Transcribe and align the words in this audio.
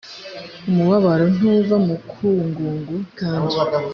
umubabaro 0.69 1.25
ntuva 1.35 1.75
mu 1.83 1.83
mukungugu 1.89 2.95
kandi 3.19 3.55